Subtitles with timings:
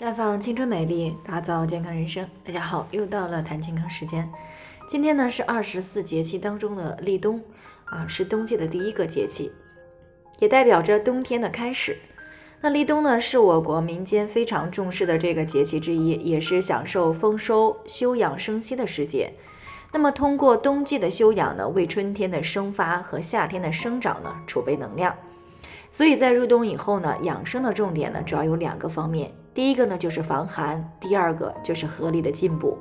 [0.00, 2.26] 绽放青春美丽，打造健康人生。
[2.42, 4.26] 大家好，又到了谈健康时间。
[4.88, 7.42] 今天呢是二十四节气当中的立冬
[7.84, 9.52] 啊，是冬季的第一个节气，
[10.38, 11.98] 也代表着冬天的开始。
[12.62, 19.34] 那立冬呢是我国民间非常重视的这个节气之一，也是享受丰收、休养生息的时节。
[19.92, 25.14] 那么通过冬季的休养呢，为春天的生发和夏天的生长呢储备能量。
[25.90, 29.32] 所以在入冬以后呢，养生的重点呢主要有两个方面。
[29.52, 32.78] 第一个呢就是防寒，第二个就是合理的进补。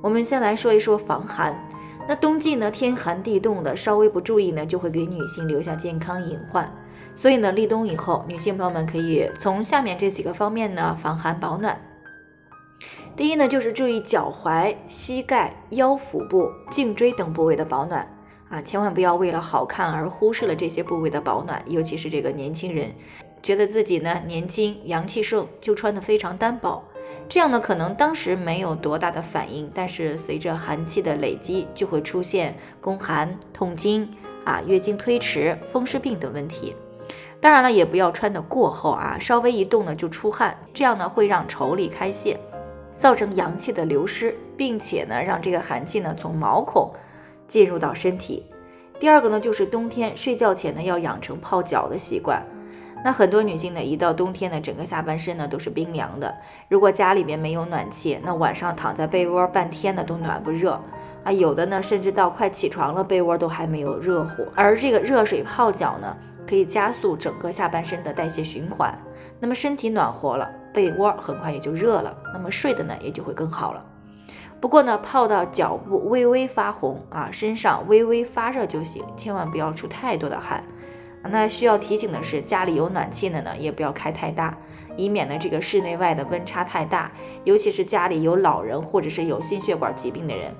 [0.00, 1.68] 我们先来说一说防寒。
[2.08, 6.72] 那冬季呢天寒地冻的，稍微不注意呢，就会给女性留下健康隐患。
[7.14, 11.80] 所以呢，立冬以后，女性朋友们可以从下面这几个方面呢防寒保暖。
[13.14, 18.08] 第一呢就是注意脚踝、膝盖、腰腹部、颈椎等部位的保暖
[18.48, 22.94] 啊，千万不要为了好看而忽视了这些部位的保暖，尤其是这个年轻人。
[23.42, 26.84] 觉得自己呢年轻阳气盛，就穿得非常单薄，
[27.28, 34.08] 这样呢可能当时没有多大的反应，但是随着寒气的累积，就会出现宫寒、痛经
[34.44, 36.76] 啊、月经推迟、风湿病等问题。
[37.40, 42.38] 当然了，也不要穿得过厚啊，稍微一动呢就出汗，这样呢会让腠理开泄，
[42.94, 46.92] 造成阳气的流失，并且呢让这个寒气呢从毛孔
[47.48, 48.44] 进入到身体。
[49.00, 52.40] 第二个呢就是冬天睡觉前呢要养成泡脚的习惯。
[53.04, 56.34] 那很多女性呢，一到冬天呢，整个下半身呢都是冰凉的。
[56.68, 60.80] 如果家里边没有暖气，那晚上躺在被窝半天呢都暖不热
[61.24, 61.32] 啊。
[61.32, 64.46] 有的呢，甚至到快起床了，被窝都还没有热乎。
[64.54, 68.96] 而这个热水泡脚呢，可以加速整个下半身的代谢循环。
[69.40, 73.84] 那么身体暖和了，被窝很快也就热了，那么睡的呢也就会更好了。
[74.60, 80.62] 不过呢，泡到脚部微微发红啊，身上微微发热就行，千万不要出太多的汗。
[81.28, 84.58] 那需要提醒的是，家里有暖气的呢，也不要开太大，
[84.96, 87.12] 以免呢这个室内外的温差太大。
[87.44, 90.52] 尤其是家里有老人或者是有心血管疾病的人，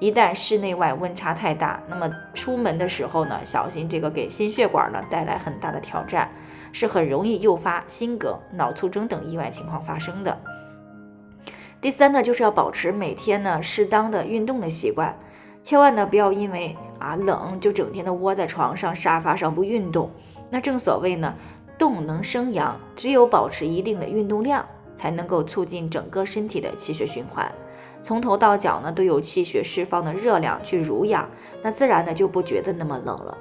[0.00, 6.30] 一旦室内外温差太大，那么出门的时候呢，小心这个给心血管呢带来很大的挑战，
[6.72, 10.38] 是很容易诱发心梗、脑卒中等意外情况发生的。
[11.80, 15.16] 第三呢，就是要保持每天呢适当的运动的习惯。
[15.62, 20.10] 千万呢不要因为啊冷就整天的窝在床上沙发上不运动。
[20.50, 21.34] 那正所谓呢，
[21.78, 24.64] 动能生阳，只有保持一定的运动量，
[24.94, 27.52] 才能够促进整个身体的气血循环，
[28.00, 31.28] 从头到脚呢都有气血释放的热量去濡养，
[31.62, 33.36] 那自然呢就不觉得那么冷了。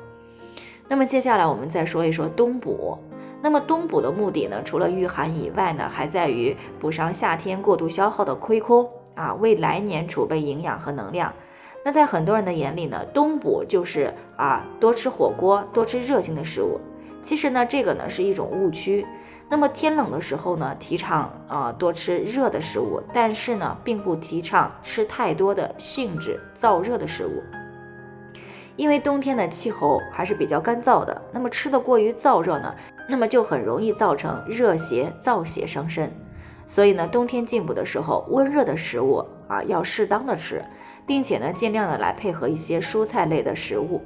[0.90, 2.98] 那么接下来我们再说一说冬补。
[3.42, 11.34] 那么冬补的目的呢，除了御寒以外呢，还在于补上夏天过度消耗的亏空啊，为来年储备营养和能量。
[11.88, 16.82] 那在很多人的眼里呢，冬补就是啊多吃火锅，多吃热性的食物。
[17.24, 19.08] 其实呢，这个呢是一种误区。
[19.48, 27.42] 那么天冷的时候呢，提倡啊多吃热的食物，但是呢，并不提倡吃太多的性质燥热的食物。
[28.76, 32.76] 因为冬天的气候还是比较干燥的，那么吃的过于燥热呢，
[33.08, 36.12] 那么就很容易造成热邪燥邪伤身。
[36.68, 40.62] 所以呢，冬天进补的时候，温热的食物啊要适当的吃。
[41.08, 44.04] 并且呢，尽量的来配合一些蔬菜类的食物，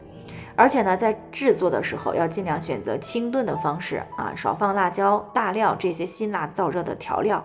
[0.55, 7.43] 而且呢，在制作的时候要尽量选择清炖的方式啊，少放辣椒、大料这些辛辣燥热的调料。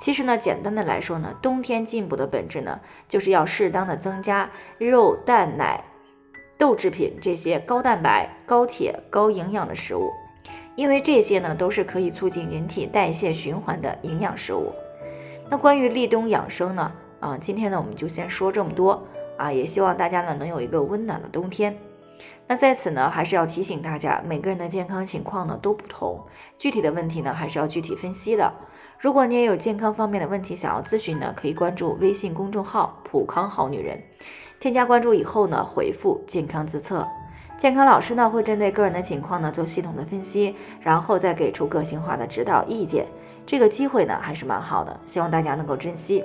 [0.00, 5.84] 其实呢，简单的来说呢，冬天进补的本质呢，就是要适当的增加肉、蛋、奶、
[6.58, 10.12] 豆制品这些高蛋白、高铁、高营养的食物，
[10.76, 14.72] 因为这些呢，都是可以促进人体代谢循环的营养食物。
[15.48, 16.92] 那关于立冬养生呢？
[17.20, 19.04] 啊，今天呢我们就先说这么多
[19.36, 21.78] 啊，也希望大家呢能有一个温暖的冬天。
[22.48, 26.24] 那在此呢，还是要提醒大家，每个人的健康情况呢都不同，
[26.56, 28.52] 具体的问题呢还是要具体分析的。
[28.98, 34.02] 如果你也有健康方面的问题想要咨询呢，可以关注微信公众号“普康好女人”，
[34.58, 37.06] 添加关注以后呢，回复“健康自测”，
[37.56, 43.06] 健康老师呢会针对个人的情况呢做系统的分析，然后再给出个性化的指导意见。
[43.46, 46.24] 这个机会呢还是蛮好的，希望大家能够珍惜。